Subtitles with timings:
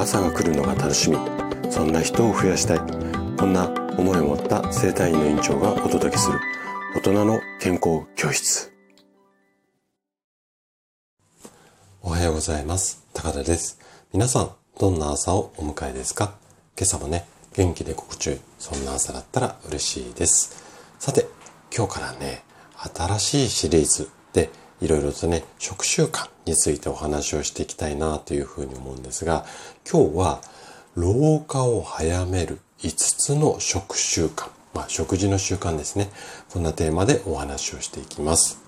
[0.00, 1.18] 朝が来るのが楽しみ。
[1.70, 2.78] そんな人を増やしたい。
[3.36, 3.68] こんな
[3.98, 6.40] 思いを持った生体院の院長がお届けする。
[6.96, 8.72] 大人の健康教室。
[12.00, 13.04] おはようございます。
[13.12, 13.78] 高田です。
[14.14, 16.32] 皆さんどんな朝をお迎えですか？
[16.78, 20.64] 今朝もね元気で心地よいそんな朝だったら嬉しいです。
[20.98, 21.26] さて
[21.76, 22.42] 今日からね
[22.96, 24.08] 新しいシリーズ
[24.80, 29.44] いろいろとね、食習慣についてお話をしていきたいなというふうに思うんですが、
[29.90, 30.40] 今日は
[30.94, 34.48] 老化を早める5つの食習慣。
[34.72, 36.10] まあ、食事の習慣ですね。
[36.50, 38.58] こんなテーマでお話をしていきます。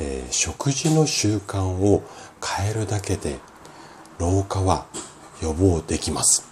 [0.00, 2.02] えー、食事の習慣を
[2.42, 3.38] 変えるだけで
[4.18, 4.86] 老化は
[5.42, 6.48] 予防できます。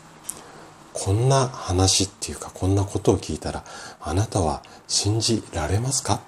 [0.92, 3.64] こんな話っていうかこんなことを聞いたら
[4.00, 6.20] あなたは信じられますか？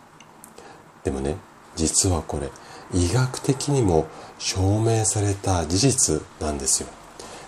[1.04, 1.36] でもね、
[1.76, 2.50] 実はこれ
[2.92, 4.06] 医学的にも
[4.38, 6.88] 証明された事実なんですよ。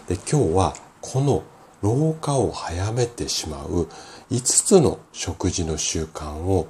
[0.08, 1.42] で今日はこの
[1.82, 3.88] 老化を早めてしまう
[4.30, 6.66] 5つの食事の習慣を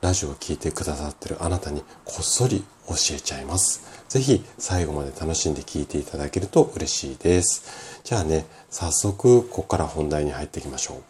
[0.00, 3.82] ラジオを聴いてくださってるあなたにこっそり教えちゃいます。
[4.08, 8.00] ぜひ最後まで楽しんで聞いていただけると嬉しいです。
[8.04, 11.02] じゃあね、早速ここから本題に入っていきましょう。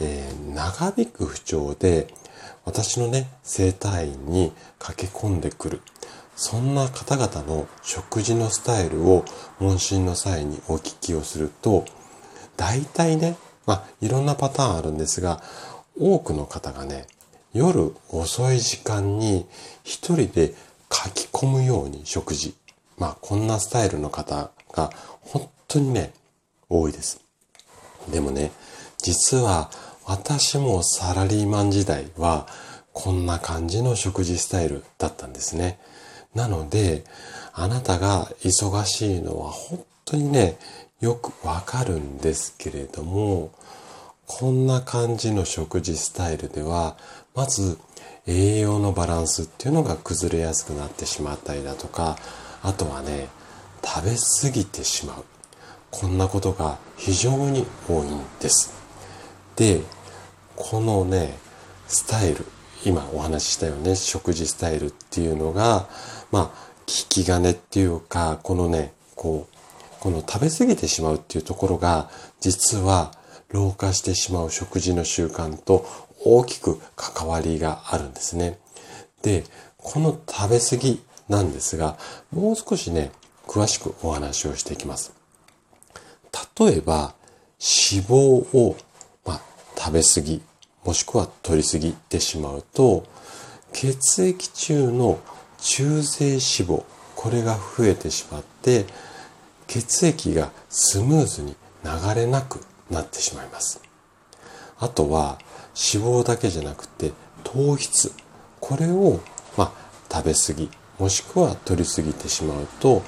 [0.00, 2.14] えー、長引く不調で
[2.64, 5.80] 私のね、生体院に駆け込んでくる。
[6.36, 9.24] そんな方々の食事のスタイルを
[9.58, 11.84] 問診の際にお聞きをすると、
[12.56, 15.42] 大体ね、まあ、いろんなパターンあるんですが、
[15.98, 17.06] 多くの方がね、
[17.52, 19.46] 夜遅い時間に
[19.82, 20.54] 一人で
[20.92, 22.54] 書き込むように食事。
[22.98, 24.90] まあ、こんなスタイルの方が
[25.22, 26.12] 本当にね、
[26.68, 27.20] 多いです。
[28.10, 28.52] でもね、
[28.98, 29.70] 実は
[30.08, 32.46] 私もサラリーマン時代は
[32.94, 35.78] こんな感じの食事スタイルだったんですね。
[36.34, 37.04] なので、
[37.52, 40.56] あなたが忙しいのは本当にね、
[41.02, 43.50] よくわかるんですけれども、
[44.26, 46.96] こんな感じの食事スタイルでは、
[47.34, 47.76] まず
[48.26, 52.16] 栄養のバランスっていうのが崩れやすくなってしまったりだとか、
[52.62, 53.28] あとはね、
[53.84, 55.24] 食べ過ぎてしまう。
[55.90, 58.72] こんなことが非常に多いんです。
[59.54, 59.82] で、
[60.60, 61.38] このね、
[61.86, 62.44] スタイル、
[62.84, 65.88] 今お話ししたよね、食事スタイルっていうのが、
[66.32, 69.56] まあ、聞き金っていうか、このね、こう、
[70.00, 72.10] この食べ過ぎてしまうっていうところが、
[72.40, 73.12] 実は
[73.50, 75.86] 老化してしまう食事の習慣と
[76.24, 78.58] 大きく関わりがあるんですね。
[79.22, 79.44] で、
[79.76, 81.96] この食べ過ぎなんですが、
[82.32, 83.12] もう少しね、
[83.46, 85.12] 詳しくお話をしていきます。
[86.58, 87.14] 例えば、
[87.60, 88.76] 脂肪を、
[89.24, 89.40] まあ、
[89.76, 90.42] 食べ過ぎ
[90.88, 93.04] もしくは取りすぎてしまうと、
[93.74, 95.20] 血液中の
[95.58, 96.82] 中性脂肪、
[97.14, 98.86] これが増えてしまって、
[99.66, 102.60] 血液がスムーズに流れなく
[102.90, 103.82] なってしまいます。
[104.78, 105.38] あとは
[105.92, 107.12] 脂肪だけじゃなくて
[107.44, 108.10] 糖質、
[108.58, 109.20] これを、
[109.58, 109.72] まあ、
[110.10, 113.02] 食べ過ぎ、もしくは取りすぎてしまうと、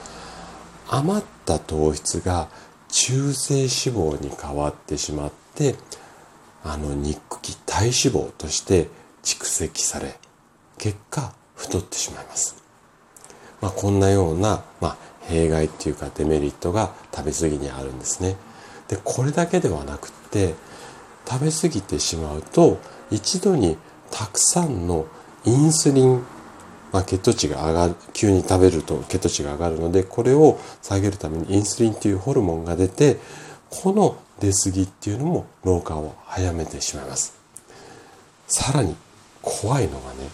[0.87, 2.51] 余った糖質が
[2.89, 5.77] 中性脂肪に変わってしまって、
[6.65, 8.89] あの肉気体脂肪として
[9.23, 10.19] 蓄積され
[10.79, 12.57] 結果太ってしまいます。
[13.61, 18.37] まあ、こんなような、まあ、弊害っていうかデメリットが食べ過ぎにあるんですね。
[18.89, 20.55] でこれだけではなくって
[21.29, 22.79] 食べ過ぎてしまうと
[23.11, 23.77] 一度に
[24.11, 25.07] たくさんの
[25.45, 26.25] インスリン、
[26.93, 33.19] まあ、血糖値が上がる急に食べると血糖値が上がるのでこれを下げるためにインスリンというホルモンが出て
[33.71, 37.35] この出過ぎっていうのも老化を早めてしまいます。
[38.49, 38.97] さらに
[39.43, 40.29] 怖いのがね、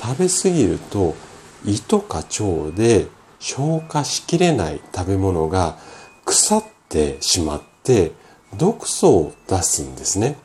[0.00, 1.14] 食べ過ぎると
[1.64, 3.06] 胃とか腸で
[3.38, 5.78] 消化しきれない食べ物が
[6.24, 8.12] 腐ってしまって
[8.56, 10.36] 毒素を出すんですね。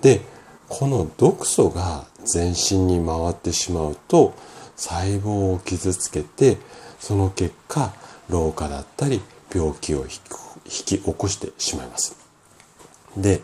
[0.00, 0.20] で、
[0.68, 4.34] この毒素が全身に回ってしまうと
[4.76, 6.56] 細胞を傷つけて
[6.98, 7.94] その結果
[8.28, 9.20] 老化だったり
[9.54, 12.16] 病気を引き起き起こしてしまいます。
[13.16, 13.40] で、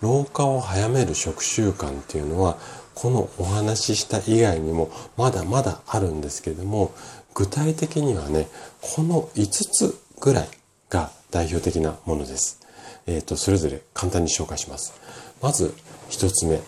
[0.00, 2.58] 老化を早める食習慣っていうのは、
[2.94, 6.92] このお話しした以外にもまだまだあるんですけれども、
[7.34, 8.48] 具体的にはね、
[8.80, 10.48] この5つぐらい
[10.90, 12.60] が代表的なものです。
[13.06, 14.94] えっ、ー、と、それぞれ簡単に紹介します。
[15.40, 15.74] まず、
[16.10, 16.60] 1つ目。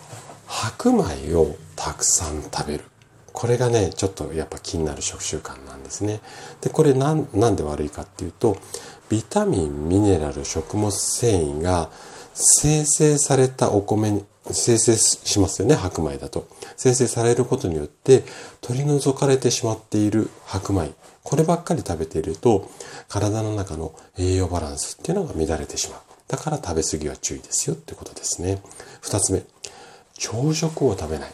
[0.47, 2.85] 白米をたくさん食べる。
[3.33, 6.19] これがね、ちょっとやっぱ気になる食習慣なんですね。
[6.61, 8.57] で、これなん、なんで悪いかっていうと、
[9.11, 11.89] ビタミン、ミネラル、食物繊維が
[12.33, 16.47] 生成されたお米に生成しますよね、白米だと。
[16.77, 18.23] 生成されることによって
[18.61, 20.93] 取り除かれてしまっている白米。
[21.23, 22.71] こればっかり食べていると
[23.09, 25.99] 体の中の栄養バランスっていうのが乱れてしまう。
[26.29, 28.61] だから食べ過ぎは注意ですよってことですね。
[29.01, 29.43] 二つ目、
[30.17, 31.33] 朝食を食べない。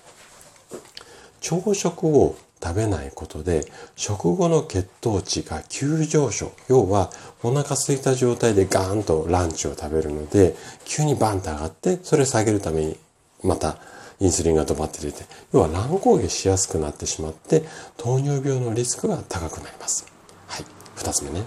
[1.41, 3.65] 朝食を食べないことで
[3.95, 6.51] 食後の血糖値が急上昇。
[6.67, 7.11] 要は
[7.43, 10.55] お腹空いた状態でガーンとランチを食べるので
[10.85, 12.97] 急にバンと上がってそれ下げるために
[13.43, 13.77] また
[14.19, 15.23] インスリンが止まって出て
[15.53, 17.63] 要は乱高下しやすくなってしまって
[17.97, 20.07] 糖尿病のリスクが高くなります。
[20.47, 20.65] はい。
[20.95, 21.43] 2つ目ね。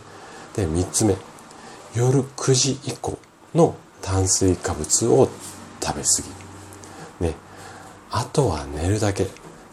[0.55, 1.17] で3つ目。
[1.95, 3.19] 夜9時以降
[3.55, 5.29] の炭水化物を
[5.83, 6.09] 食べ過
[7.21, 7.27] ぎ。
[7.27, 7.35] ね。
[8.11, 9.27] あとは寝るだけ。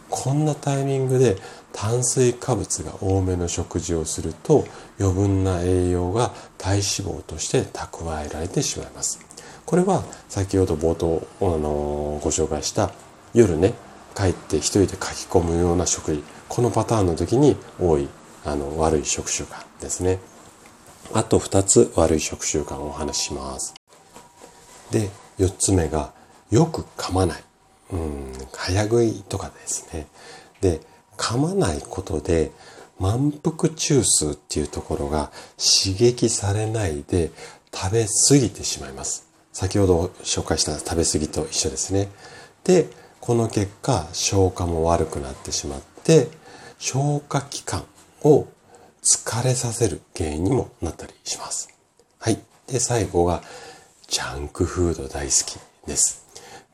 [0.09, 1.37] こんなタイミングで
[1.73, 4.65] 炭水化物が多めの食事をすると
[4.99, 9.19] 余分な栄養が体脂肪として蓄えられてしまいます。
[9.65, 12.91] これは先ほど冒頭、あのご紹介した
[13.33, 13.73] 夜ね
[14.15, 14.99] 帰って一人で書き
[15.29, 18.07] 込むような食事このパターンの時に多い
[18.45, 20.19] あの悪い食習慣ですね。
[21.13, 23.73] あと2つ悪い食習慣をお話しします。
[24.91, 26.13] で4つ目が
[26.49, 27.43] よく噛まない。
[27.91, 30.07] うん、早食いとかですね。
[30.61, 30.81] で、
[31.17, 32.51] 噛まないことで
[32.99, 37.31] 満腹中枢っていうところが刺激されないで
[37.73, 39.27] 食べ過ぎてしまいます。
[39.53, 42.09] 先ほど紹介した食べ過ぎと一緒ですね。
[42.63, 42.87] で、
[43.19, 46.27] この結果消化も悪くなってしまって
[46.77, 47.85] 消化器官
[48.23, 48.47] を
[49.01, 51.69] 疲れさせる原因にもなったりします。
[52.19, 52.39] はい。
[52.67, 53.41] で、最後が
[54.07, 55.57] ジャンクフード大好き
[55.87, 56.26] です。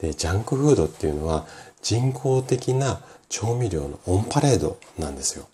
[0.03, 1.47] で、ジャンクフードっていうのは
[1.81, 5.47] 人工的な調味料のオンパレードなんですよ。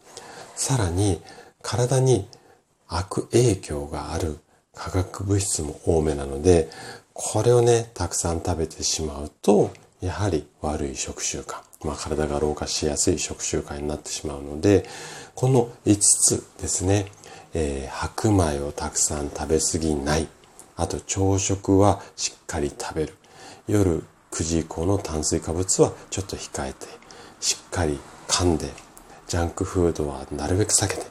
[0.56, 1.22] さらに
[1.62, 2.28] 体に
[2.88, 4.40] 悪影響がある
[4.74, 6.68] 化学物質も多めなので、
[7.14, 14.86] これをね、たくさん食べてしまうと、やはり悪い食習慣、まあ、体が老化しやすい食習慣になってしまうので、
[15.36, 17.06] この5つですね、
[17.54, 20.28] えー、白米をたくさん食べ過ぎない。
[20.76, 23.14] あと朝食はしっかり食べる。
[23.68, 26.88] 夜9時以降の炭水化物はちょっと控えて、
[27.40, 28.70] しっかり噛んで、
[29.28, 31.06] ジャンクフードはなるべく避けて、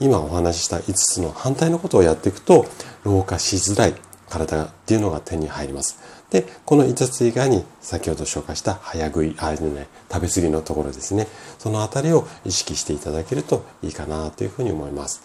[0.00, 2.66] 今お話しした5つの反対のことをやっていくと、
[3.04, 3.94] 老化しづらい
[4.28, 5.98] 体っていうのが手に入ります。
[6.30, 11.28] で、この5つ以外に先ほど紹介した早食い、あれね、食べ過ぎのところですね。
[11.58, 15.22] そのあたりを意識していただけるといいかなというふうに思います。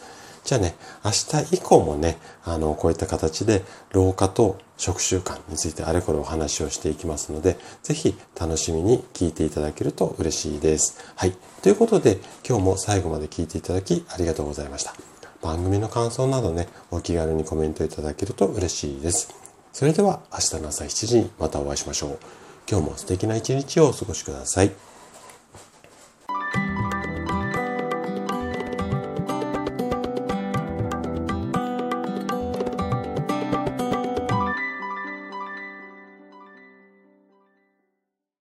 [0.49, 0.73] じゃあね、
[1.05, 3.61] 明日以降もね、あの、こういった形で
[3.91, 10.97] 老化と食習慣についてあれこれお話をしていきますので、ぜひ楽しみに聞いていただけると嬉しいです。
[11.15, 11.33] はい。
[11.61, 14.95] ということで、今日も最後まで聞いていただきありがとうございました。
[15.43, 19.31] 番組の感想などね、お気軽にコメントいただけると嬉しいです。
[19.71, 22.19] それでは明日の朝7時にまたお会いしましょう。
[22.67, 24.71] 今日も素敵な一日をお過ごしください。